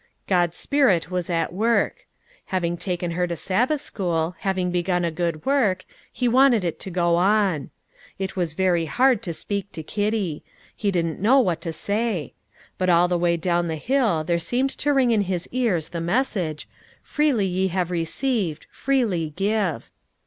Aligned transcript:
God's 0.25 0.57
Spirit 0.57 1.11
was 1.11 1.29
at 1.29 1.53
work. 1.53 2.07
Having 2.45 2.77
taken 2.77 3.11
her 3.11 3.27
to 3.27 3.35
Sabbath 3.35 3.81
school, 3.81 4.35
having 4.39 4.71
begun 4.71 5.05
a 5.05 5.11
good 5.11 5.45
work, 5.45 5.85
he 6.11 6.27
wanted 6.27 6.63
it 6.63 6.79
to 6.79 6.89
go 6.89 7.17
on. 7.17 7.69
It 8.17 8.35
was 8.35 8.55
very 8.55 8.85
hard 8.85 9.21
to 9.21 9.31
speak 9.31 9.71
to 9.73 9.83
Kitty; 9.83 10.43
he 10.75 10.89
didn't 10.89 11.19
know 11.21 11.39
what 11.39 11.61
to 11.61 11.71
say; 11.71 12.33
but 12.79 12.89
all 12.89 13.07
the 13.07 13.15
way 13.19 13.37
down 13.37 13.67
the 13.67 13.75
hill 13.75 14.23
there 14.23 14.39
seemed 14.39 14.71
to 14.71 14.91
ring 14.91 15.11
in 15.11 15.21
his 15.21 15.47
ears 15.51 15.89
the 15.89 16.01
message, 16.01 16.67
"Freely 17.03 17.45
ye 17.45 17.67
have 17.67 17.91
received, 17.91 18.65
freely 18.71 19.29
give." 19.35 19.91